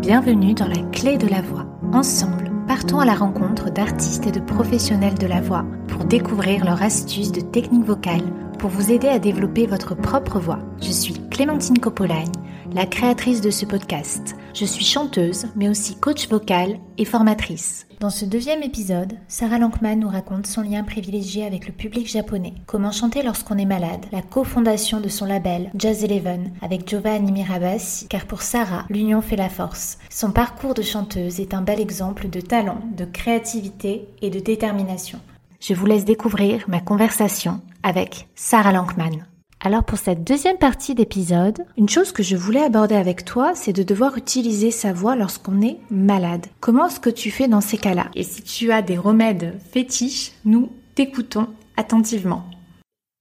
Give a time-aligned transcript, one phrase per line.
[0.00, 1.66] Bienvenue dans la clé de la voix.
[1.92, 6.82] Ensemble, partons à la rencontre d'artistes et de professionnels de la voix pour découvrir leurs
[6.82, 8.24] astuces de technique vocale
[8.58, 10.58] pour vous aider à développer votre propre voix.
[10.82, 12.32] Je suis Clémentine Copolagne,
[12.74, 14.34] la créatrice de ce podcast.
[14.52, 17.86] Je suis chanteuse, mais aussi coach vocal et formatrice.
[18.00, 22.54] Dans ce deuxième épisode, Sarah Lankman nous raconte son lien privilégié avec le public japonais,
[22.66, 28.08] comment chanter lorsqu'on est malade, la cofondation de son label Jazz Eleven avec Giovanni Mirabassi,
[28.08, 29.98] car pour Sarah, l'union fait la force.
[30.10, 35.20] Son parcours de chanteuse est un bel exemple de talent, de créativité et de détermination.
[35.60, 39.24] Je vous laisse découvrir ma conversation avec Sarah Lankman.
[39.66, 43.72] Alors pour cette deuxième partie d'épisode, une chose que je voulais aborder avec toi, c'est
[43.72, 46.44] de devoir utiliser sa voix lorsqu'on est malade.
[46.60, 48.10] Comment est-ce que tu fais dans ces cas-là?
[48.14, 52.44] Et si tu as des remèdes fétiches, nous t'écoutons attentivement.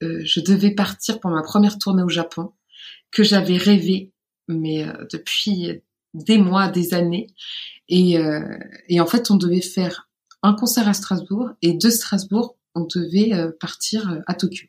[0.04, 2.52] Euh, je devais partir pour ma première tournée au Japon,
[3.10, 4.12] que j'avais rêvé,
[4.50, 5.82] mais euh, depuis
[6.14, 7.28] des mois, des années.
[7.90, 8.42] Euh,
[8.90, 10.10] et, en fait, on devait faire
[10.42, 14.68] un concert à Strasbourg et de Strasbourg, on devait partir à Tokyo.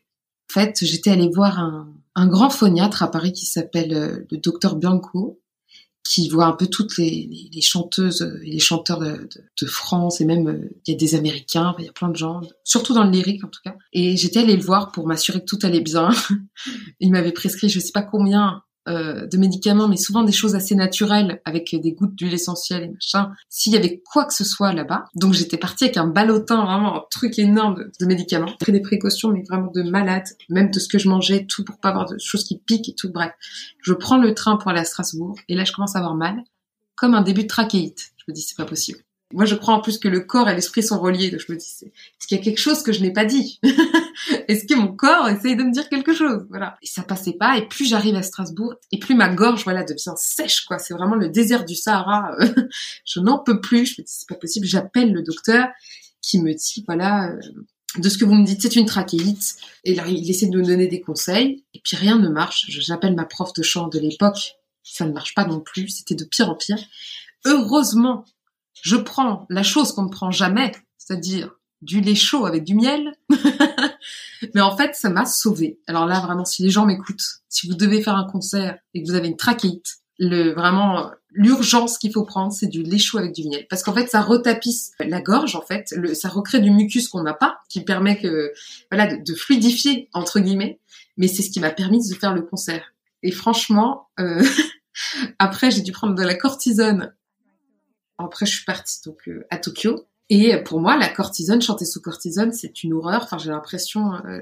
[0.49, 4.75] En fait, j'étais allée voir un, grand phoniatre à Paris qui s'appelle euh, le docteur
[4.75, 5.39] Bianco,
[6.05, 10.69] qui voit un peu toutes les, chanteuses et les chanteurs de, France et même euh,
[10.85, 13.43] il y a des Américains, il y a plein de gens, surtout dans le lyrique
[13.43, 13.75] en tout cas.
[13.91, 16.09] Et j'étais allée le voir pour m'assurer que tout allait bien.
[16.99, 20.75] Il m'avait prescrit je sais pas combien euh, de médicaments, mais souvent des choses assez
[20.75, 23.31] naturelles avec des gouttes d'huile essentielle et machin.
[23.49, 26.97] S'il y avait quoi que ce soit là-bas, donc j'étais partie avec un ballotin, vraiment
[26.97, 28.51] un truc énorme de, médicaments.
[28.59, 31.79] Pris des précautions, mais vraiment de malade, même de ce que je mangeais, tout pour
[31.79, 33.11] pas avoir de choses qui piquent et tout.
[33.11, 33.31] Bref,
[33.81, 36.43] je prends le train pour aller à Strasbourg et là je commence à avoir mal,
[36.95, 38.11] comme un début de trachéite.
[38.17, 38.99] Je me dis c'est pas possible.
[39.33, 41.31] Moi, je crois en plus que le corps et l'esprit sont reliés.
[41.31, 43.59] Donc je me dis, est-ce qu'il y a quelque chose que je n'ai pas dit
[44.47, 46.77] Est-ce que mon corps essaye de me dire quelque chose Voilà.
[46.83, 47.57] Et ça passait pas.
[47.57, 50.77] Et plus j'arrive à Strasbourg, et plus ma gorge, voilà, devient sèche, quoi.
[50.77, 52.35] C'est vraiment le désert du Sahara.
[53.05, 53.87] je n'en peux plus.
[53.87, 54.67] Je me dis, c'est pas possible.
[54.67, 55.69] J'appelle le docteur
[56.21, 57.39] qui me dit, voilà, euh,
[57.97, 59.55] de ce que vous me dites, c'est une trachéite.
[59.83, 61.63] Et là, il essaie de me donner des conseils.
[61.73, 62.65] Et puis rien ne marche.
[62.69, 64.55] J'appelle ma prof de chant de l'époque.
[64.83, 65.89] Ça ne marche pas non plus.
[65.89, 66.79] C'était de pire en pire.
[67.45, 68.25] Heureusement
[68.81, 73.13] je prends la chose qu'on ne prend jamais, c'est-à-dire du lait chaud avec du miel.
[74.53, 75.79] Mais en fait, ça m'a sauvé.
[75.87, 79.07] Alors là, vraiment, si les gens m'écoutent, si vous devez faire un concert et que
[79.07, 83.33] vous avez une trachéite, le vraiment l'urgence qu'il faut prendre, c'est du lait chaud avec
[83.33, 85.55] du miel, parce qu'en fait, ça retapisse la gorge.
[85.55, 88.53] En fait, le, ça recrée du mucus qu'on n'a pas, qui permet que
[88.89, 90.79] voilà de, de fluidifier entre guillemets.
[91.17, 92.93] Mais c'est ce qui m'a permis de faire le concert.
[93.23, 94.43] Et franchement, euh,
[95.39, 97.13] après, j'ai dû prendre de la cortisone
[98.17, 100.05] après, je suis partie donc euh, à Tokyo.
[100.29, 103.21] Et pour moi, la cortisone, chanter sous cortisone, c'est une horreur.
[103.23, 104.41] Enfin, j'ai l'impression euh,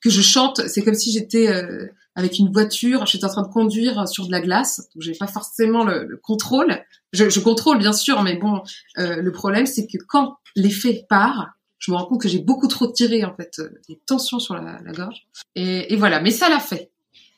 [0.00, 0.60] que je chante.
[0.68, 4.32] C'est comme si j'étais euh, avec une voiture, j'étais en train de conduire sur de
[4.32, 4.88] la glace.
[4.94, 6.80] Donc, j'ai pas forcément le, le contrôle.
[7.12, 8.62] Je, contrôle bien sûr, mais bon,
[8.96, 12.86] le problème, c'est que quand l'effet part, je me rends compte que j'ai beaucoup trop
[12.86, 15.26] tiré en fait des tensions sur la, gorge.
[15.54, 16.20] Et, voilà.
[16.20, 16.90] Mais ça l'a fait.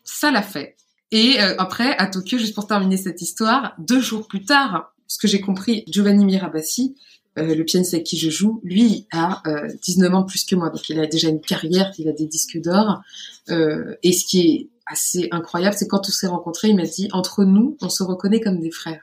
[0.04, 0.76] Ça l'a fait.
[1.10, 5.26] Et après, à Tokyo, juste pour terminer cette histoire, deux jours plus tard, ce que
[5.26, 6.94] j'ai compris, Giovanni Mirabassi,
[7.38, 10.70] euh, le pianiste avec qui je joue, lui a euh, 19 ans plus que moi,
[10.70, 13.00] donc il a déjà une carrière, il a des disques d'or.
[13.48, 17.08] Euh, et ce qui est assez incroyable, c'est quand on s'est rencontrés, il m'a dit
[17.12, 19.02] entre nous, on se reconnaît comme des frères.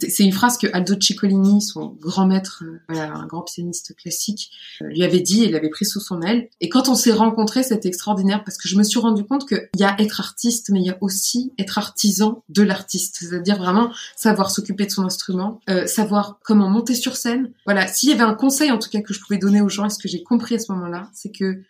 [0.00, 4.52] C'est une phrase que Aldo Ciccolini, son grand maître, euh, voilà, un grand pianiste classique,
[4.80, 6.48] euh, lui avait dit, il l'avait pris sous son aile.
[6.60, 9.68] Et quand on s'est rencontrés, c'était extraordinaire parce que je me suis rendu compte qu'il
[9.76, 13.16] y a être artiste, mais il y a aussi être artisan de l'artiste.
[13.20, 17.50] C'est-à-dire vraiment savoir s'occuper de son instrument, euh, savoir comment monter sur scène.
[17.64, 19.86] Voilà, s'il y avait un conseil en tout cas que je pouvais donner aux gens,
[19.86, 21.62] et ce que j'ai compris à ce moment-là, c'est que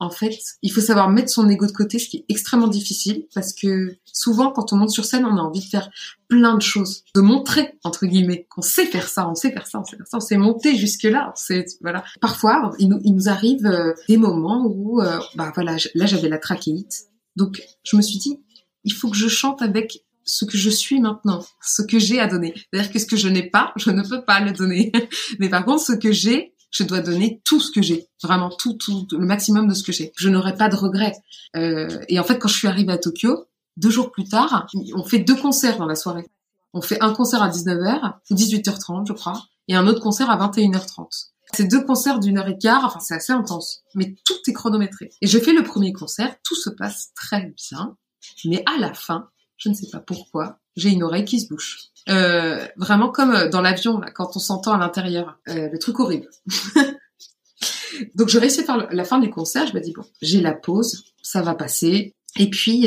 [0.00, 3.26] en fait, il faut savoir mettre son ego de côté, ce qui est extrêmement difficile
[3.34, 5.90] parce que souvent, quand on monte sur scène, on a envie de faire
[6.26, 9.78] plein de choses, de montrer entre guillemets qu'on sait faire ça, on sait faire ça,
[9.78, 11.32] on sait faire ça, on sait monter jusque là.
[11.36, 12.02] C'est voilà.
[12.22, 16.30] Parfois, il nous, il nous arrive euh, des moments où, euh, bah voilà, là j'avais
[16.30, 17.04] la trachéite,
[17.36, 18.40] donc je me suis dit,
[18.84, 22.26] il faut que je chante avec ce que je suis maintenant, ce que j'ai à
[22.26, 22.54] donner.
[22.54, 24.92] C'est-à-dire que ce que je n'ai pas, je ne peux pas le donner.
[25.38, 28.74] Mais par contre, ce que j'ai, je dois donner tout ce que j'ai, vraiment tout,
[28.74, 30.12] tout, le maximum de ce que j'ai.
[30.16, 31.16] Je n'aurai pas de regrets.
[31.56, 33.46] Euh, et en fait, quand je suis arrivée à Tokyo,
[33.76, 36.28] deux jours plus tard, on fait deux concerts dans la soirée.
[36.72, 40.36] On fait un concert à 19h, ou 18h30, je crois, et un autre concert à
[40.36, 41.30] 21h30.
[41.52, 45.10] C'est deux concerts d'une heure et quart, enfin c'est assez intense, mais tout est chronométré.
[45.20, 47.96] Et je fais le premier concert, tout se passe très bien,
[48.44, 51.78] mais à la fin, je ne sais pas pourquoi, j'ai une oreille qui se bouche.
[52.08, 55.38] Euh, vraiment comme euh, dans l'avion, quand on s'entend à l'intérieur.
[55.48, 56.28] Euh, le truc horrible.
[58.14, 60.52] Donc je réussis à faire la fin du concert, je me dis bon, j'ai la
[60.52, 62.14] pause, ça va passer.
[62.38, 62.86] Et puis,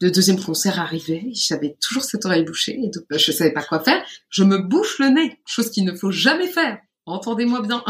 [0.00, 3.78] le deuxième concert arrivait, j'avais toujours cette oreille bouchée, et donc, je savais pas quoi
[3.78, 4.02] faire.
[4.30, 6.78] Je me bouche le nez, chose qu'il ne faut jamais faire.
[7.06, 7.84] Entendez-moi bien.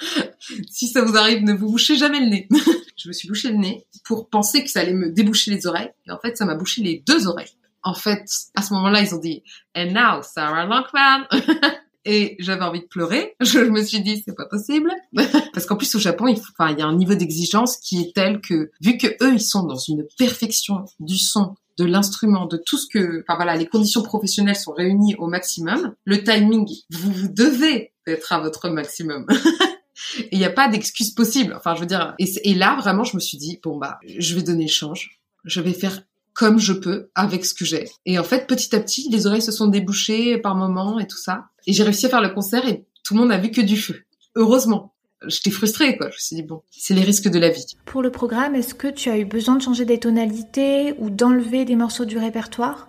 [0.70, 2.48] si ça vous arrive, ne vous bouchez jamais le nez.
[2.96, 5.90] je me suis bouché le nez pour penser que ça allait me déboucher les oreilles.
[6.06, 7.57] Et en fait, ça m'a bouché les deux oreilles.
[7.82, 9.42] En fait, à ce moment-là, ils ont dit
[9.76, 11.26] And now, Sarah Lankman.
[12.04, 13.34] et j'avais envie de pleurer.
[13.40, 14.90] Je me suis dit c'est pas possible
[15.52, 18.00] parce qu'en plus au Japon, il, faut, enfin, il y a un niveau d'exigence qui
[18.00, 22.46] est tel que vu que eux ils sont dans une perfection du son, de l'instrument,
[22.46, 25.94] de tout ce que, enfin voilà, les conditions professionnelles sont réunies au maximum.
[26.04, 29.26] Le timing, vous, devez être à votre maximum.
[30.32, 31.54] Il n'y a pas d'excuse possible.
[31.56, 34.34] Enfin, je veux dire, et, et, là, vraiment, je me suis dit, bon, bah, je
[34.34, 35.20] vais donner le change.
[35.44, 36.02] Je vais faire
[36.38, 37.88] comme je peux avec ce que j'ai.
[38.06, 41.18] Et en fait, petit à petit, les oreilles se sont débouchées par moments et tout
[41.18, 41.46] ça.
[41.66, 43.76] Et j'ai réussi à faire le concert et tout le monde a vu que du
[43.76, 44.04] feu.
[44.36, 44.94] Heureusement.
[45.26, 46.10] J'étais frustrée, quoi.
[46.10, 47.64] Je me suis dit, bon, c'est les risques de la vie.
[47.84, 51.64] Pour le programme, est-ce que tu as eu besoin de changer des tonalités ou d'enlever
[51.64, 52.88] des morceaux du répertoire?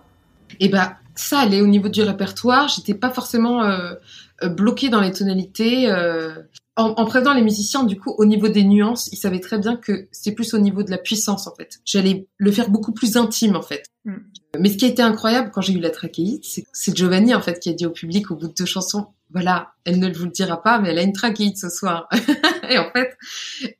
[0.60, 2.68] Eh ben, ça allait au niveau du répertoire.
[2.68, 3.94] J'étais pas forcément euh,
[4.42, 5.90] euh bloquée dans les tonalités.
[5.90, 6.34] Euh,
[6.76, 9.76] en, en prévenant les musiciens, du coup, au niveau des nuances, ils savaient très bien
[9.76, 11.80] que c'est plus au niveau de la puissance, en fait.
[11.84, 13.84] J'allais le faire beaucoup plus intime, en fait.
[14.04, 14.16] Mm.
[14.58, 17.60] Mais ce qui a été incroyable quand j'ai eu la trachéite, c'est Giovanni, en fait,
[17.60, 20.30] qui a dit au public au bout de deux chansons, voilà, elle ne vous le
[20.30, 22.08] dira pas, mais elle a une trachéite ce soir.
[22.68, 23.16] et en fait,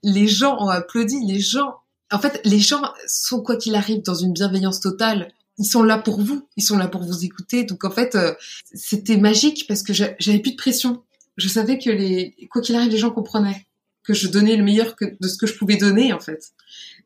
[0.03, 1.77] les gens ont applaudi, les gens,
[2.13, 5.99] en fait, les gens sont, quoi qu'il arrive, dans une bienveillance totale ils sont là
[5.99, 7.63] pour vous, ils sont là pour vous écouter.
[7.63, 8.35] Donc en fait, euh,
[8.75, 11.05] c'était magique parce que j'avais plus de pression
[11.41, 13.67] je savais que les, quoi qu'il arrive, les gens comprenaient
[14.05, 16.53] que je donnais le meilleur que, de ce que je pouvais donner, en fait.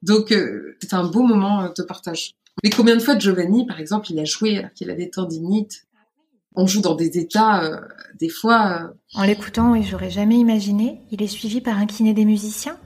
[0.03, 2.35] Donc, euh, c'était un beau moment euh, de partage.
[2.63, 5.87] Mais combien de fois Giovanni, par exemple, il a joué alors qu'il a des tendinites
[6.55, 7.81] On joue dans des états, euh,
[8.21, 8.93] des fois...
[9.15, 11.01] En l'écoutant, oui, j'aurais jamais imaginé.
[11.11, 12.79] Il est suivi par un kiné des musiciens?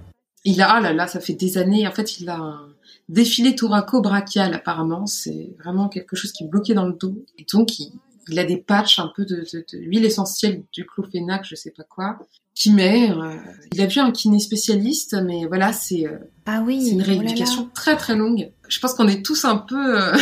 [0.45, 1.87] Il a, ah là là, ça fait des années.
[1.87, 2.75] En fait, il a un
[3.09, 5.07] défilé thoraco-brachial, apparemment.
[5.07, 7.25] C'est vraiment quelque chose qui est bloqué dans le dos.
[7.39, 7.93] Et donc, il,
[8.29, 11.71] il a des patchs un peu de, de, de l'huile essentielle du clofénac, je sais
[11.71, 12.19] pas quoi,
[12.55, 13.11] qui met.
[13.11, 13.37] Euh,
[13.73, 17.07] il a vu un kiné spécialiste, mais voilà, c'est euh, ah oui, c'est une oh
[17.07, 18.53] rééducation très très longue.
[18.69, 20.13] Je pense qu'on est tous un peu euh,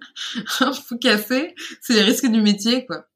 [0.60, 1.54] un peu cassés.
[1.80, 3.06] C'est les risques du métier, quoi.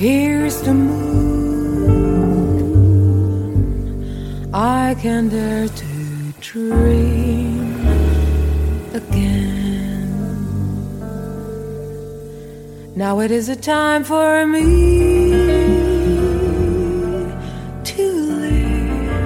[0.00, 1.27] Here's the moon.
[4.60, 7.86] I can dare to dream.
[8.92, 10.10] again.
[12.96, 15.30] Now it is a time for me
[17.84, 18.04] to
[18.44, 19.20] live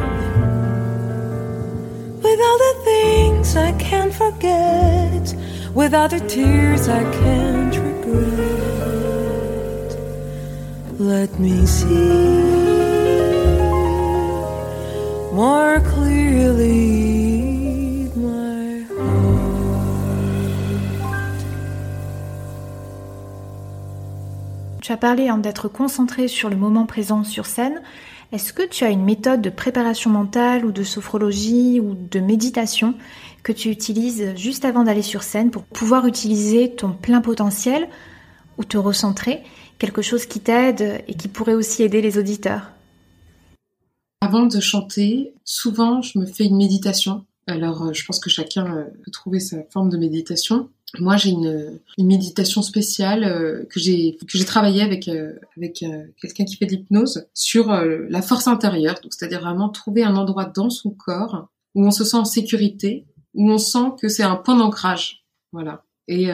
[2.22, 5.34] with all the things I can't forget,
[5.72, 8.32] with all the tears I can't regret.
[10.98, 12.71] Let me see
[15.32, 17.12] more clearly
[24.82, 27.80] Tu as parlé hein, d'être concentré sur le moment présent sur scène.
[28.32, 32.94] Est-ce que tu as une méthode de préparation mentale ou de sophrologie ou de méditation
[33.44, 37.88] que tu utilises juste avant d'aller sur scène pour pouvoir utiliser ton plein potentiel
[38.58, 39.42] ou te recentrer,
[39.78, 42.72] quelque chose qui t'aide et qui pourrait aussi aider les auditeurs?
[44.22, 47.26] Avant de chanter, souvent je me fais une méditation.
[47.48, 50.70] Alors euh, je pense que chacun euh, peut trouver sa forme de méditation.
[51.00, 55.82] Moi, j'ai une, une, méditation spéciale euh, que j'ai que j'ai travaillé avec euh, avec
[55.82, 59.00] euh, quelqu'un qui fait de l'hypnose sur la force intérieure.
[59.02, 63.06] Donc, c'est-à-dire vraiment trouver un endroit dans son corps où on se sent en sécurité,
[63.34, 65.24] où on sent que c'est un point d'ancrage.
[65.52, 65.84] Voilà.
[66.08, 66.28] Et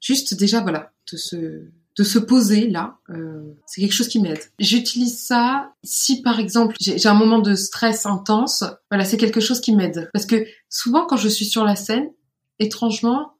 [0.00, 1.66] juste déjà, voilà, de se
[1.98, 2.98] de se poser là,
[3.66, 4.40] c'est quelque chose qui m'aide.
[4.58, 8.64] J'utilise ça si par exemple j'ai un moment de stress intense.
[8.90, 12.08] Voilà, c'est quelque chose qui m'aide parce que souvent quand je suis sur la scène,
[12.58, 13.32] étrangement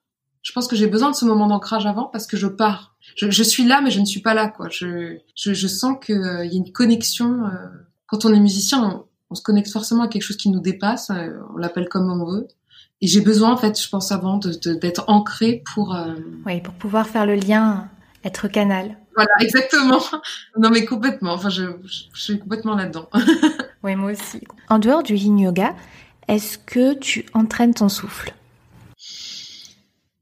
[0.42, 2.96] je pense que j'ai besoin de ce moment d'ancrage avant parce que je pars.
[3.16, 4.68] Je, je, suis là, mais je ne suis pas là, quoi.
[4.70, 7.46] Je, je, je sens qu'il euh, y a une connexion.
[7.46, 7.68] Euh,
[8.06, 11.10] quand on est musicien, on, on, se connecte forcément à quelque chose qui nous dépasse.
[11.10, 12.48] Euh, on l'appelle comme on veut.
[13.00, 15.96] Et j'ai besoin, en fait, je pense avant, d'être de, d'être ancré pour.
[16.46, 17.88] Oui, pour pouvoir faire le lien,
[18.24, 18.96] être canal.
[19.14, 20.00] Voilà, exactement.
[20.58, 21.32] Non, mais complètement.
[21.34, 23.08] Enfin, je, je suis complètement là-dedans.
[23.82, 24.40] oui, moi aussi.
[24.68, 25.74] En dehors du yin yoga,
[26.28, 28.32] est-ce que tu entraînes ton souffle?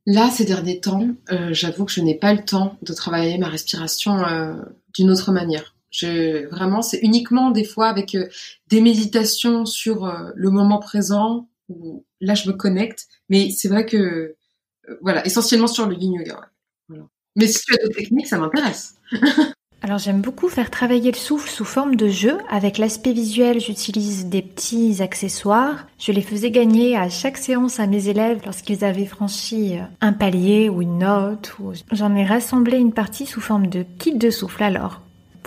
[0.06, 3.48] Là, ces derniers temps, euh, j'avoue que je n'ai pas le temps de travailler ma
[3.48, 4.54] respiration euh,
[4.94, 5.74] d'une autre manière.
[5.90, 8.28] Je, vraiment, c'est uniquement des fois avec euh,
[8.68, 13.08] des méditations sur le moment présent où là je me connecte.
[13.28, 14.36] Mais c'est vrai que
[15.02, 16.50] voilà, essentiellement sur le yin yoga.
[17.36, 18.96] Mais si tu as d'autres techniques, ça m'intéresse.
[19.82, 22.38] alors j'aime beaucoup faire travailler le souffle sous forme de jeu.
[22.50, 25.86] Avec l'aspect visuel, j'utilise des petits accessoires.
[25.98, 30.12] Je les faisais gagner à chaque séance à mes élèves lorsqu'ils avaient franchi euh, un
[30.12, 31.56] palier ou une note.
[31.92, 35.00] J'en ai rassemblé une partie sous forme de kit de souffle alors.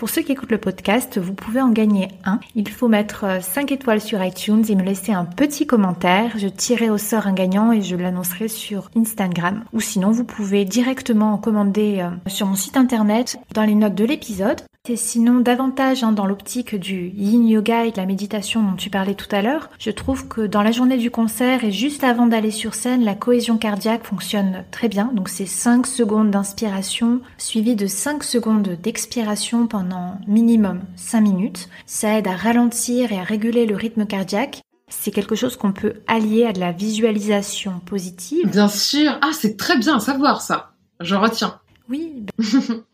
[0.03, 2.41] Pour ceux qui écoutent le podcast, vous pouvez en gagner un.
[2.55, 6.37] Il faut mettre 5 euh, étoiles sur iTunes et me laisser un petit commentaire.
[6.37, 9.63] Je tirerai au sort un gagnant et je l'annoncerai sur Instagram.
[9.71, 13.95] Ou sinon, vous pouvez directement en commander euh, sur mon site internet dans les notes
[13.95, 14.59] de l'épisode.
[14.89, 18.89] Et sinon, davantage hein, dans l'optique du yin yoga et de la méditation dont tu
[18.89, 22.27] parlais tout à l'heure, je trouve que dans la journée du concert et juste avant
[22.27, 25.09] d'aller sur scène, la cohésion cardiaque fonctionne très bien.
[25.13, 31.69] Donc c'est 5 secondes d'inspiration suivi de 5 secondes d'expiration pendant minimum 5 minutes.
[31.85, 34.63] Ça aide à ralentir et à réguler le rythme cardiaque.
[34.89, 38.49] C'est quelque chose qu'on peut allier à de la visualisation positive.
[38.49, 39.17] Bien sûr.
[39.21, 40.73] Ah, c'est très bien à savoir ça.
[40.99, 41.61] Je retiens.
[41.87, 42.25] Oui.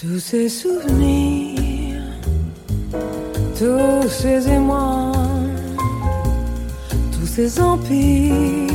[0.00, 2.02] Tous ces souvenirs,
[3.58, 5.10] tous ces émois,
[7.10, 8.72] tous ces empires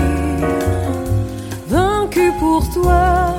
[1.69, 3.35] vaincus pour toi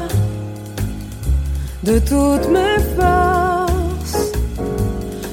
[1.82, 4.32] de toutes mes forces,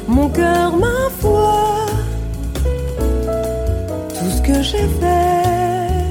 [0.09, 1.85] mon cœur, ma foi,
[4.09, 6.09] tout ce que j'ai fait,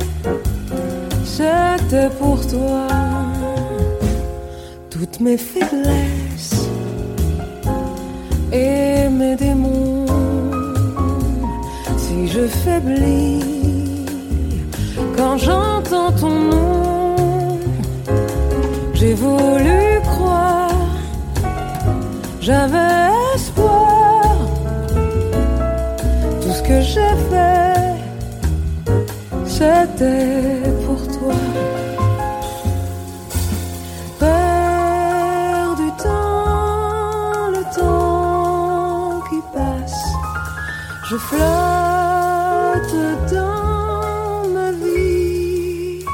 [1.22, 3.19] c'était pour toi
[5.00, 6.68] toutes mes faiblesses
[8.52, 10.04] et mes démons.
[11.96, 14.04] Si je faiblis
[15.16, 17.58] quand j'entends ton nom,
[18.92, 20.92] j'ai voulu croire,
[22.42, 24.22] j'avais espoir.
[26.42, 27.90] Tout ce que j'ai fait,
[29.46, 30.79] c'était
[41.28, 42.96] flotte
[43.32, 46.04] dans ma vie.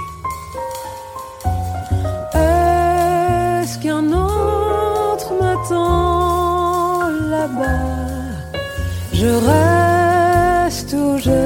[2.34, 7.84] Est-ce qu'un autre m'attend là-bas?
[9.12, 11.42] Je reste ou je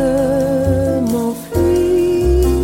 [1.12, 2.56] m'enfuis?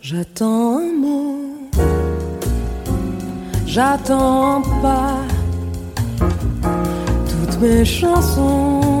[0.00, 1.36] J'attends un mot.
[3.66, 5.18] J'attends pas
[7.30, 8.99] toutes mes chansons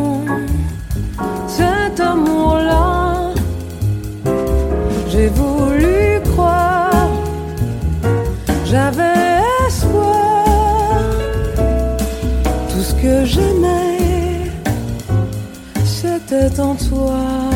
[2.12, 3.32] amour-là.
[5.10, 7.10] J'ai voulu croire,
[8.64, 10.44] j'avais espoir.
[12.70, 14.50] Tout ce que j'aimais,
[15.84, 17.49] c'était en toi.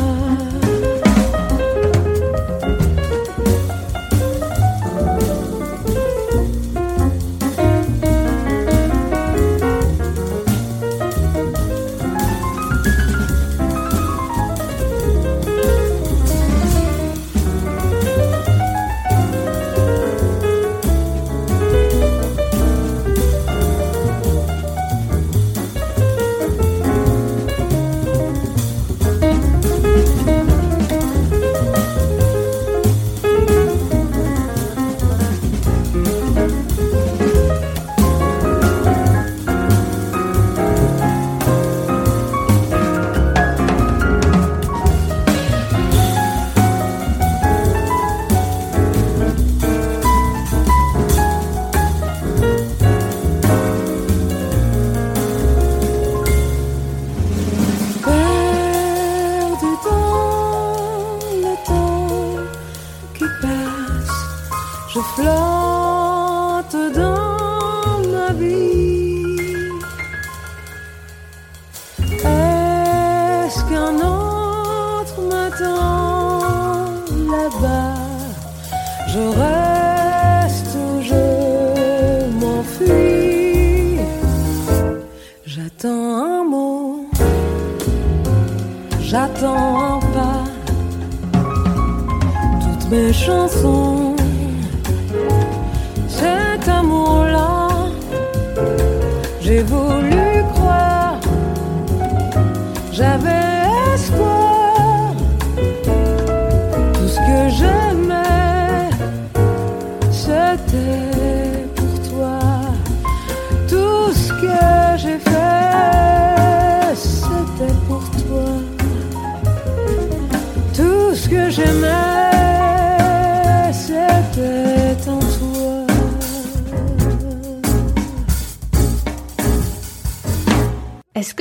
[102.94, 103.53] J'avais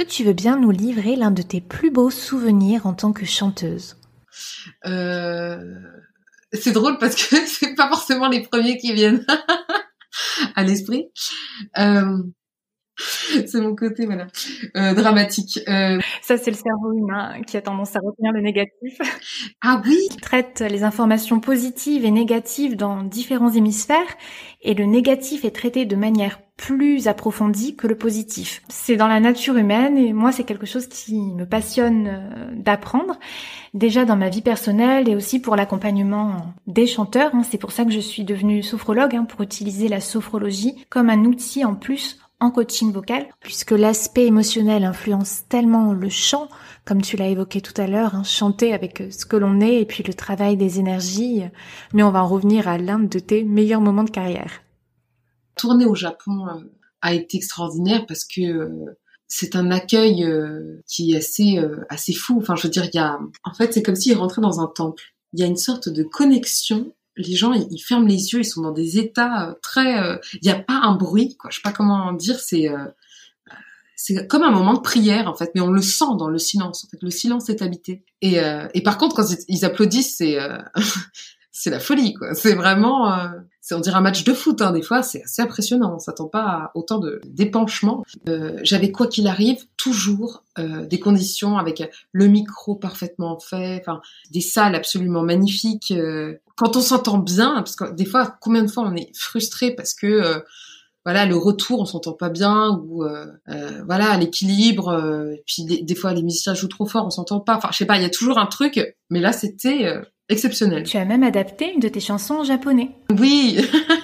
[0.04, 3.98] tu veux bien nous livrer l'un de tes plus beaux souvenirs en tant que chanteuse
[4.86, 5.80] euh...
[6.54, 9.26] C'est drôle parce que c'est pas forcément les premiers qui viennent
[10.56, 11.10] à l'esprit.
[11.78, 12.18] Euh...
[13.48, 14.28] c'est mon côté voilà
[14.78, 15.60] euh, dramatique.
[15.68, 16.00] Euh...
[16.22, 18.98] Ça c'est le cerveau humain qui a tendance à retenir le négatif.
[19.62, 19.98] Ah oui.
[20.12, 24.18] Il traite les informations positives et négatives dans différents hémisphères
[24.62, 28.62] et le négatif est traité de manière plus approfondie que le positif.
[28.70, 33.18] C'est dans la nature humaine et moi c'est quelque chose qui me passionne euh, d'apprendre
[33.74, 37.34] déjà dans ma vie personnelle et aussi pour l'accompagnement des chanteurs.
[37.34, 37.42] Hein.
[37.44, 41.26] C'est pour ça que je suis devenue sophrologue hein, pour utiliser la sophrologie comme un
[41.26, 46.50] outil en plus en coaching vocal, puisque l'aspect émotionnel influence tellement le chant,
[46.86, 49.82] comme tu l'as évoqué tout à l'heure, hein, chanter avec euh, ce que l'on est
[49.82, 51.44] et puis le travail des énergies.
[51.94, 54.62] Mais on va en revenir à l'un de tes meilleurs moments de carrière.
[55.56, 56.60] Tourner au Japon euh,
[57.02, 58.98] a été extraordinaire parce que euh,
[59.28, 60.24] c'est un accueil
[60.86, 61.60] qui est assez
[61.90, 62.38] assez fou.
[62.40, 64.68] Enfin, je veux dire, il y a, en fait, c'est comme s'il rentrait dans un
[64.68, 65.02] temple.
[65.32, 68.62] Il y a une sorte de connexion les gens ils, ferment les yeux, ils sont
[68.62, 71.50] dans des états euh, très, euh, il n'y a pas un bruit, quoi.
[71.52, 72.86] Je sais pas comment dire, c'est euh,
[73.96, 76.86] c'est comme un moment de prière en fait, mais on le sent dans le silence.
[76.86, 78.04] En fait, le silence est habité.
[78.22, 78.38] Et,
[78.74, 80.38] et par contre, quand ils applaudissent, c'est
[81.56, 82.34] c'est la folie, quoi.
[82.34, 83.30] C'est vraiment, euh,
[83.62, 84.62] c'est on dirait un match de foot.
[84.62, 85.94] Hein, des fois, c'est assez impressionnant.
[85.96, 88.04] On s'attend pas à autant de d'épanchement.
[88.28, 94.02] Euh, J'avais quoi qu'il arrive toujours euh, des conditions avec le micro parfaitement fait, enfin
[94.32, 95.92] des salles absolument magnifiques.
[95.92, 99.72] Euh, quand on s'entend bien, parce que des fois, combien de fois on est frustré
[99.72, 100.40] parce que euh,
[101.06, 105.82] voilà le retour on s'entend pas bien ou euh, euh, voilà l'équilibre euh, puis des,
[105.82, 108.04] des, fois les musiciens jouent trop fort on s'entend pas enfin je sais pas il
[108.04, 108.80] y a toujours un truc
[109.10, 110.84] mais là c'était exceptionnel.
[110.84, 112.92] Tu as même adapté une de tes chansons en japonais.
[113.18, 113.60] Oui,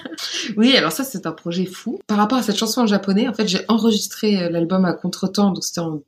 [0.56, 0.76] oui.
[0.76, 1.98] Alors ça, c'est un projet fou.
[2.06, 5.50] Par rapport à cette chanson en japonais, en fait, j'ai enregistré euh, l'album à contretemps,
[5.50, 6.02] donc c'était en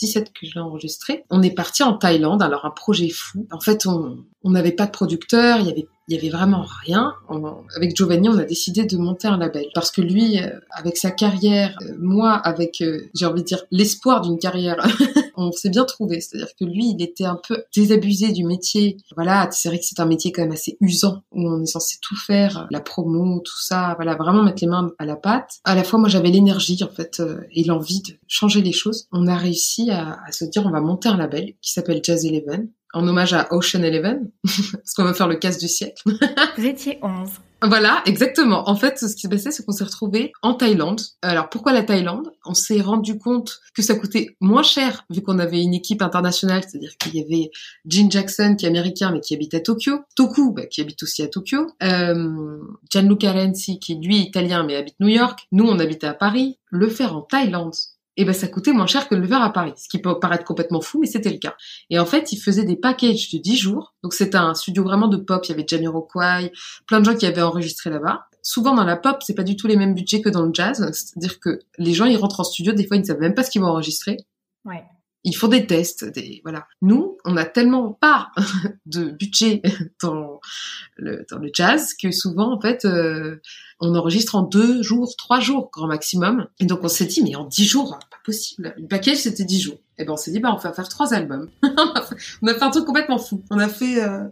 [0.00, 1.24] 2017 que je l'ai enregistré.
[1.30, 3.46] On est parti en Thaïlande, alors un projet fou.
[3.50, 7.14] En fait, on n'avait pas de producteur, il y avait il y avait vraiment rien.
[7.76, 11.10] avec Giovanni, on a décidé de monter un label parce que lui, euh, avec sa
[11.12, 14.76] carrière, euh, moi, avec, euh, j'ai envie de dire, l'espoir d'une carrière,
[15.36, 16.20] on s'est bien trouvé.
[16.20, 18.96] C'est-à-dire que lui, il était un peu désabusé du métier.
[19.14, 21.98] Voilà, c'est vrai que c'est un métier quand même assez usant où on est censé
[22.02, 23.94] tout faire, la promo, tout ça.
[23.96, 25.60] Voilà, vraiment mettre les mains à la pâte.
[25.64, 29.06] À la fois, moi, j'avais l'énergie en fait et l'envie de changer les choses.
[29.12, 32.24] On a réussi à, à se dire, on va monter un label qui s'appelle Jazz
[32.24, 36.02] Eleven en hommage à Ocean Eleven, parce qu'on va faire le casse du siècle.
[36.56, 37.30] Vous étiez 11.
[37.62, 38.70] Voilà, exactement.
[38.70, 41.02] En fait, ce qui s'est passé, c'est qu'on s'est retrouvé en Thaïlande.
[41.20, 42.32] Alors, pourquoi la Thaïlande?
[42.46, 46.62] On s'est rendu compte que ça coûtait moins cher, vu qu'on avait une équipe internationale,
[46.66, 47.50] c'est-à-dire qu'il y avait
[47.86, 49.98] Gene Jackson, qui est américain, mais qui habite à Tokyo.
[50.16, 51.66] Toku, bah, qui habite aussi à Tokyo.
[51.82, 52.58] Euh,
[52.90, 55.40] Gianluca Renzi, qui lui est italien, mais habite New York.
[55.52, 56.56] Nous, on habitait à Paris.
[56.70, 57.74] Le faire en Thaïlande,
[58.16, 60.44] et ben ça coûtait moins cher que le faire à Paris, ce qui peut paraître
[60.44, 61.54] complètement fou, mais c'était le cas.
[61.90, 65.08] Et en fait, ils faisaient des packages de 10 jours, donc c'était un studio vraiment
[65.08, 66.52] de pop, il y avait Jamiroquai,
[66.86, 68.26] plein de gens qui avaient enregistré là-bas.
[68.42, 70.90] Souvent dans la pop, c'est pas du tout les mêmes budgets que dans le jazz,
[70.92, 73.42] c'est-à-dire que les gens ils rentrent en studio, des fois ils ne savent même pas
[73.42, 74.16] ce qu'ils vont enregistrer.
[74.64, 74.84] Ouais
[75.24, 76.66] ils font des tests, des voilà.
[76.82, 78.30] Nous, on a tellement pas
[78.86, 79.62] de budget
[80.02, 80.40] dans
[80.96, 83.40] le dans le jazz que souvent en fait euh,
[83.80, 86.46] on enregistre en deux jours, trois jours grand maximum.
[86.58, 88.74] Et donc on s'est dit mais en dix jours, pas possible.
[88.78, 89.78] Le package c'était dix jours.
[89.98, 91.48] Et ben on s'est dit bah on va faire trois albums.
[91.62, 93.44] on a fait un truc complètement fou.
[93.50, 94.24] On a fait euh...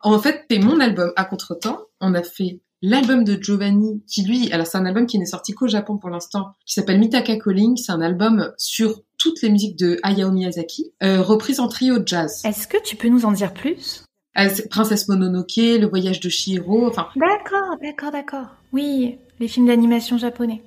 [0.00, 1.80] en fait fait mon album à contretemps.
[2.00, 5.54] On a fait l'album de Giovanni, qui lui, alors c'est un album qui n'est sorti
[5.54, 7.76] qu'au Japon pour l'instant, qui s'appelle Mitaka Calling.
[7.76, 12.42] C'est un album sur toutes les musiques de Hayao Miyazaki, euh, reprises en trio jazz.
[12.44, 14.04] Est-ce que tu peux nous en dire plus?
[14.38, 17.08] Euh, Princesse Mononoke, Le Voyage de Chihiro, enfin.
[17.16, 18.46] D'accord, d'accord, d'accord.
[18.72, 20.62] Oui, les films d'animation japonais.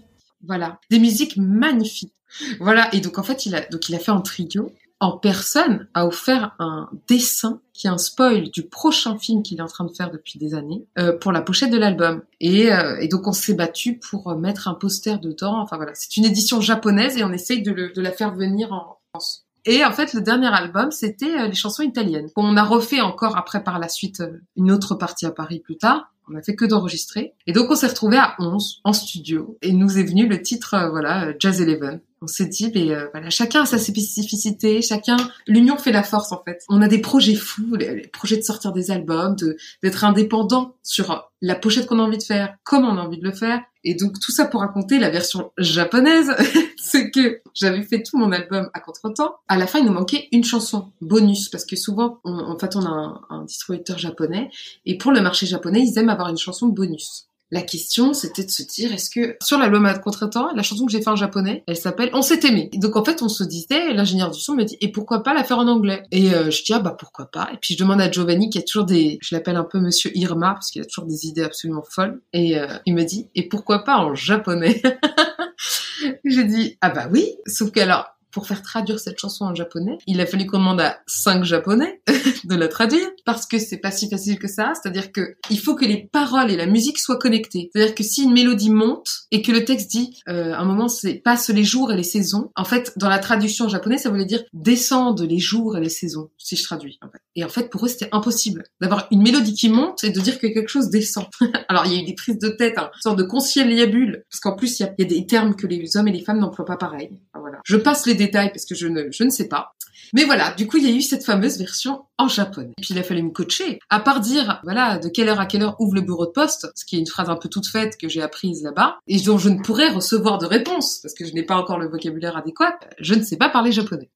[0.46, 2.14] Voilà, des musiques magnifiques.
[2.60, 5.88] Voilà, et donc en fait, il a donc il a fait en trio en personne
[5.94, 9.86] a offert un dessin qui est un spoil du prochain film qu'il est en train
[9.86, 12.22] de faire depuis des années euh, pour la pochette de l'album.
[12.42, 15.60] Et, euh, et, donc on s'est battu pour mettre un poster dedans.
[15.62, 18.74] Enfin voilà, c'est une édition japonaise et on essaye de, le, de la faire venir
[18.74, 19.46] en France.
[19.66, 22.28] Et en fait, le dernier album, c'était euh, les chansons italiennes.
[22.36, 25.78] On a refait encore après par la suite euh, une autre partie à Paris plus
[25.78, 26.12] tard.
[26.32, 27.34] On a fait que d'enregistrer.
[27.48, 29.58] Et donc on s'est retrouvé à 11 en studio.
[29.62, 33.30] Et nous est venu le titre, voilà, Jazz Eleven on s'est dit, mais euh, voilà,
[33.30, 36.64] chacun a sa spécificité, chacun, l'union fait la force en fait.
[36.70, 41.30] On a des projets fous, les, projets de sortir des albums, de d'être indépendant sur
[41.42, 43.62] la pochette qu'on a envie de faire, comment on a envie de le faire.
[43.86, 46.32] Et donc tout ça pour raconter la version japonaise,
[46.78, 49.36] c'est que j'avais fait tout mon album à contre-temps.
[49.48, 52.86] À la fin, il nous manquait une chanson bonus parce que souvent, en fait, on
[52.86, 54.50] a un, un distributeur japonais
[54.86, 57.29] et pour le marché japonais, ils aiment avoir une chanson bonus.
[57.52, 60.86] La question, c'était de se dire, est-ce que sur la loi de contre-temps, la chanson
[60.86, 62.70] que j'ai fait en japonais, elle s'appelle On s'est aimé.
[62.76, 65.44] donc en fait, on se disait, l'ingénieur du son me dit, et pourquoi pas la
[65.44, 66.04] faire en anglais?
[66.12, 67.50] Et euh, je dis, ah bah pourquoi pas?
[67.52, 70.16] Et puis je demande à Giovanni, qui a toujours des, je l'appelle un peu Monsieur
[70.16, 72.22] Irma, parce qu'il a toujours des idées absolument folles.
[72.34, 74.82] Et euh, il me dit, et pourquoi pas en japonais?
[76.24, 79.98] J'ai dit, ah bah oui, sauf que alors, pour faire traduire cette chanson en japonais,
[80.08, 82.02] il a fallu demande à cinq japonais
[82.44, 84.74] de la traduire parce que c'est pas si facile que ça.
[84.76, 87.70] C'est-à-dire que il faut que les paroles et la musique soient connectées.
[87.74, 91.16] C'est-à-dire que si une mélodie monte et que le texte dit, euh, un moment c'est
[91.16, 92.52] passe les jours et les saisons.
[92.56, 95.90] En fait, dans la traduction en japonais, ça voulait dire descendent les jours et les
[95.90, 96.30] saisons.
[96.38, 97.00] Si je traduis.
[97.36, 100.40] Et en fait, pour eux, c'était impossible d'avoir une mélodie qui monte et de dire
[100.40, 101.28] que quelque chose descend.
[101.70, 104.40] Alors il y a eu des prises de tête, hein, une sorte de conciliabule, parce
[104.42, 106.78] qu'en plus il y a des termes que les hommes et les femmes n'emploient pas
[106.78, 107.12] pareil.
[107.34, 107.60] Voilà.
[107.64, 109.74] Je passe les détails parce que je ne, je ne sais pas.
[110.14, 112.74] Mais voilà, du coup, il y a eu cette fameuse version en japonais.
[112.78, 113.80] Et puis, il a fallu me coacher.
[113.90, 116.68] À part dire, voilà, de quelle heure à quelle heure ouvre le bureau de poste,
[116.76, 119.38] ce qui est une phrase un peu toute faite que j'ai apprise là-bas, et dont
[119.38, 122.80] je ne pourrais recevoir de réponse, parce que je n'ai pas encore le vocabulaire adéquat,
[123.00, 124.10] je ne sais pas parler japonais.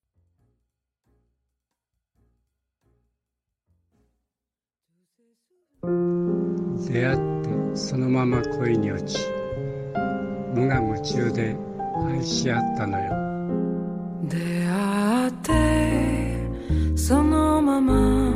[14.30, 16.48] 出会って
[16.96, 18.34] そのまま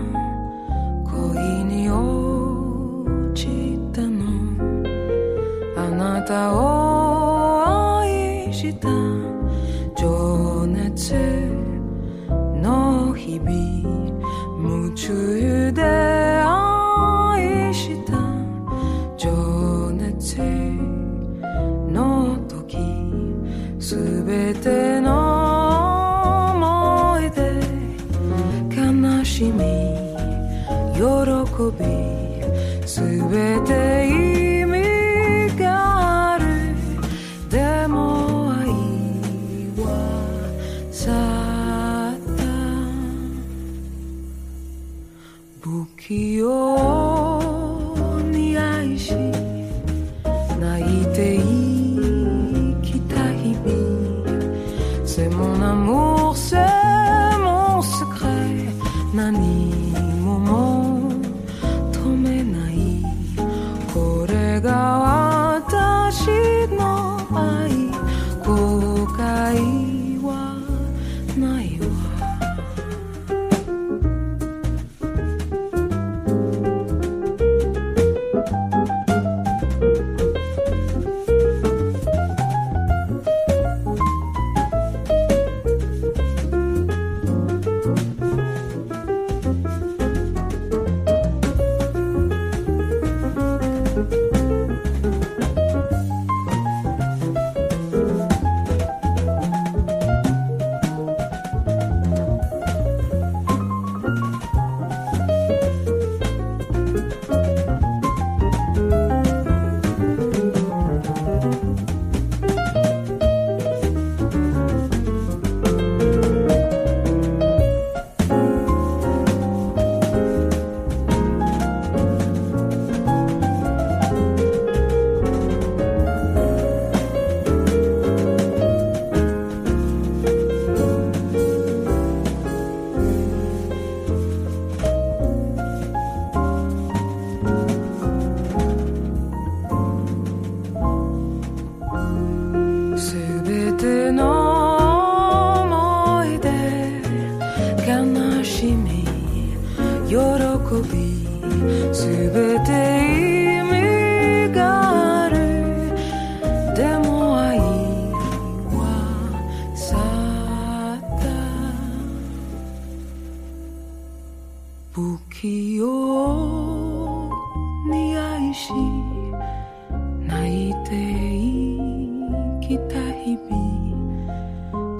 [1.09, 4.25] 恋に落ちたの。
[5.77, 8.89] あなたを愛した
[9.95, 11.13] 情熱
[12.61, 13.51] の日々
[14.59, 15.56] 夢中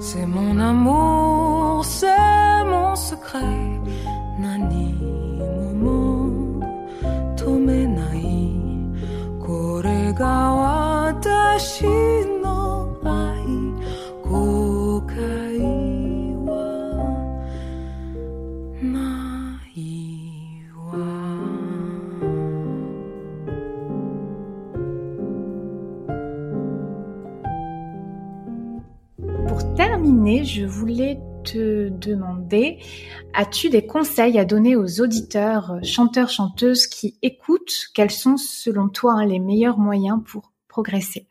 [0.00, 3.80] C'est mon amour, c'est mon secret,
[4.40, 5.27] Nani.
[33.34, 37.88] As-tu des conseils à donner aux auditeurs, euh, chanteurs, chanteuses qui écoutent?
[37.94, 41.26] Quels sont selon toi les meilleurs moyens pour progresser?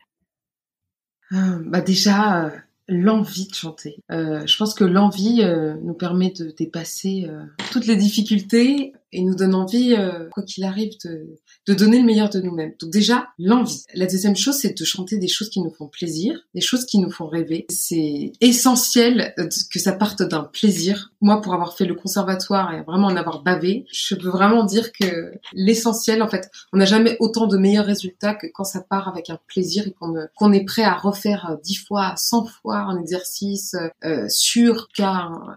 [1.30, 2.50] Ah, bah déjà, euh,
[2.88, 4.02] l'envie de chanter.
[4.10, 9.22] Euh, je pense que l'envie euh, nous permet de dépasser euh, toutes les difficultés et
[9.22, 12.72] nous donne envie, euh, quoi qu'il arrive, de, de donner le meilleur de nous-mêmes.
[12.80, 13.84] Donc déjà, l'envie.
[13.94, 16.98] La deuxième chose, c'est de chanter des choses qui nous font plaisir, des choses qui
[16.98, 17.66] nous font rêver.
[17.70, 19.34] C'est essentiel
[19.72, 21.12] que ça parte d'un plaisir.
[21.20, 24.92] Moi, pour avoir fait le conservatoire et vraiment en avoir bavé, je peux vraiment dire
[24.92, 29.08] que l'essentiel, en fait, on n'a jamais autant de meilleurs résultats que quand ça part
[29.08, 33.00] avec un plaisir et qu'on qu'on est prêt à refaire dix fois, cent fois un
[33.00, 34.88] exercice euh, sur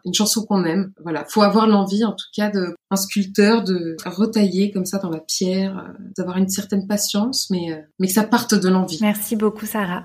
[0.06, 0.94] une chanson qu'on aime.
[1.04, 5.10] Voilà, faut avoir l'envie, en tout cas, de un sculpteur de retailler comme ça dans
[5.10, 9.00] la pierre, euh, d'avoir une certaine patience, mais euh, mais que ça parte de l'envie.
[9.02, 10.04] Merci beaucoup, Sarah.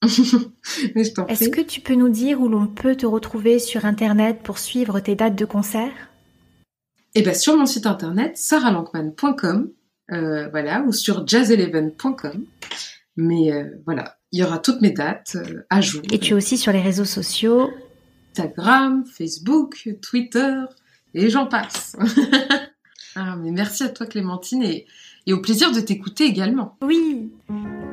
[0.02, 4.58] Est-ce Est-ce que tu peux nous dire où l'on peut te retrouver sur Internet pour
[4.58, 5.92] suivre tes dates de concert?
[7.14, 9.70] Eh bien, sur mon site internet, saralankman.com,
[10.12, 12.44] euh, voilà, ou sur jazzeleven.com.
[13.16, 16.02] Mais euh, voilà, il y aura toutes mes dates euh, à jour.
[16.12, 17.70] Et tu es aussi sur les réseaux sociaux
[18.30, 20.54] Instagram, Facebook, Twitter,
[21.14, 21.96] et j'en passe.
[23.16, 24.86] ah, mais merci à toi Clémentine et,
[25.30, 26.76] au plaisir de t'écouter également.
[26.82, 27.30] Oui.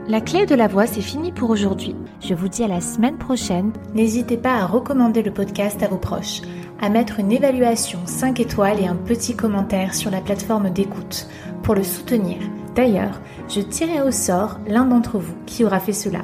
[0.08, 1.96] La clé de la voix, c'est fini pour aujourd'hui.
[2.22, 3.74] Je vous dis à la semaine prochaine.
[3.94, 6.42] N'hésitez pas à recommander le podcast à vos proches,
[6.80, 11.28] à mettre une évaluation 5 étoiles et un petit commentaire sur la plateforme d'écoute
[11.64, 12.38] pour le soutenir.
[12.76, 16.22] D'ailleurs, je tirerai au sort l'un d'entre vous qui aura fait cela.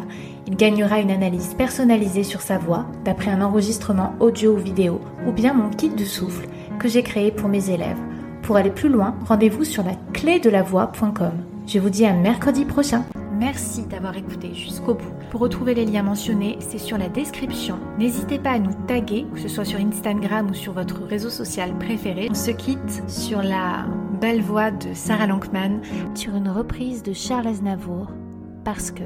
[0.47, 5.31] Il gagnera une analyse personnalisée sur sa voix d'après un enregistrement audio ou vidéo ou
[5.31, 6.47] bien mon kit de souffle
[6.81, 7.99] que j'ai créé pour mes élèves.
[8.41, 11.33] Pour aller plus loin, rendez-vous sur la clé de la voix.com.
[11.67, 13.05] Je vous dis à mercredi prochain.
[13.37, 15.13] Merci d'avoir écouté jusqu'au bout.
[15.29, 17.77] Pour retrouver les liens mentionnés, c'est sur la description.
[17.99, 21.77] N'hésitez pas à nous taguer, que ce soit sur Instagram ou sur votre réseau social
[21.77, 22.27] préféré.
[22.31, 23.85] On se quitte sur la
[24.19, 25.81] belle voix de Sarah Lankman
[26.15, 28.11] sur une reprise de Charles Aznavour,
[28.63, 29.03] parce que...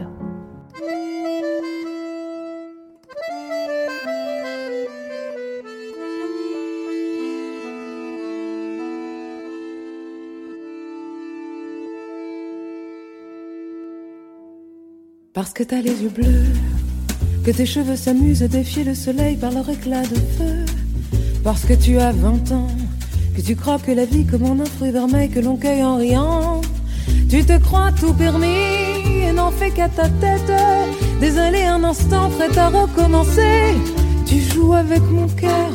[15.36, 16.46] Parce que t'as les yeux bleus,
[17.44, 20.66] que tes cheveux s'amusent à défier le soleil par leur éclat de feu.
[21.44, 22.70] Parce que tu as 20 ans,
[23.36, 26.62] que tu crois que la vie comme un fruit vermeil que l'on cueille en riant.
[27.30, 30.54] Tu te crois tout permis et n'en fais qu'à ta tête.
[31.20, 33.76] Désolé un instant, prêt à recommencer.
[34.26, 35.70] Tu joues avec mon cœur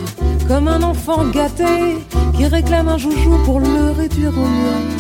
[0.49, 1.99] comme un enfant gâté
[2.35, 4.96] qui réclame un joujou pour le réduire au mieux.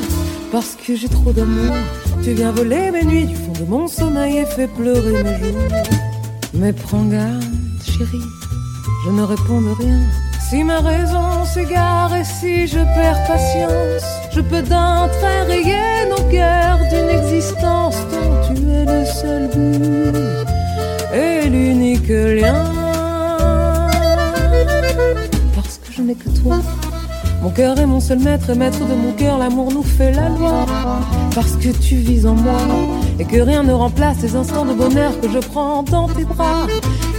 [0.52, 1.74] Parce que j'ai trop d'amour,
[2.22, 5.60] tu viens voler mes nuits du fond de mon sommeil et fais pleurer mes jours.
[6.54, 7.44] Mais prends garde,
[7.84, 8.28] chérie,
[9.04, 10.00] je ne réponds de rien.
[10.48, 14.04] Si ma raison s'égare et si je perds patience,
[14.34, 21.14] je peux d'un trait rayer nos cœurs d'une existence dont tu es le seul but
[21.14, 22.64] et l'unique lien.
[25.54, 26.60] Parce que je n'ai que toi.
[27.42, 30.28] Mon cœur est mon seul maître et maître de mon cœur, l'amour nous fait la
[30.28, 30.66] loi.
[31.34, 32.60] Parce que tu vis en moi
[33.18, 36.66] et que rien ne remplace les instants de bonheur que je prends dans tes bras.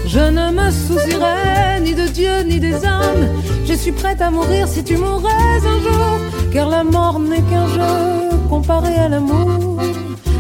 [0.05, 3.29] Je ne me soucierai ni de Dieu ni des hommes.
[3.65, 6.19] Je suis prête à mourir si tu mourrais un jour.
[6.53, 9.79] Car la mort n'est qu'un jeu comparé à l'amour.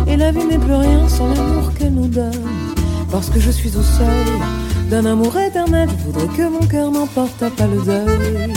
[0.07, 2.49] Et la vie n'est plus rien sans l'amour qu'elle nous donne.
[3.09, 4.31] Parce que je suis au seuil
[4.91, 5.89] d'un amour éternel.
[5.89, 8.53] Je voudrais que mon cœur n'emporte pas le deuil.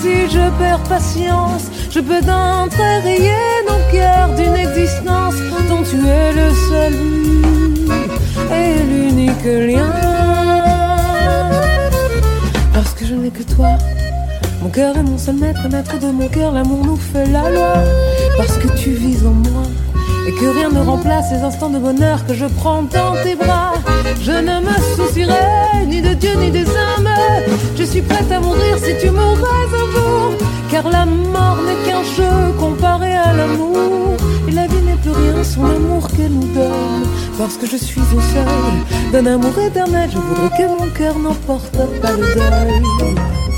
[0.00, 5.34] Si je perds patience, je peux d'entrée rayer nos cœurs d'une existence
[5.68, 6.94] dont tu es le seul
[8.52, 9.92] est l'unique lien.
[12.72, 13.70] Parce que je n'ai que toi.
[14.62, 17.74] Mon cœur est mon seul maître, maître de mon cœur, l'amour nous fait la loi.
[18.36, 19.62] Parce que tu vis en moi
[20.26, 23.74] et que rien ne remplace les instants de bonheur que je prends dans tes bras.
[24.22, 24.60] Je ne
[28.00, 29.34] suis prête à mourir si tu un
[29.94, 30.32] jour.
[30.70, 34.16] Car la mort n'est qu'un jeu comparé à l'amour.
[34.48, 37.04] Et la vie n'est plus rien sans l'amour qu'elle nous donne.
[37.38, 41.76] Parce que je suis au seuil d'un amour éternel, je voudrais que mon cœur n'emporte
[42.00, 43.49] pas le deuil.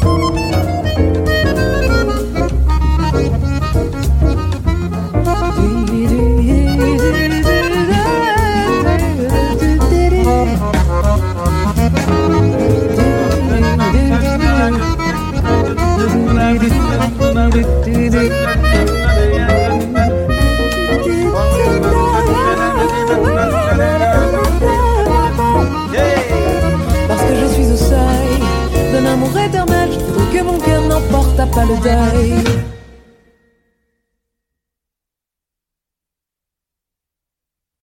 [31.47, 32.72] Pas le deuil.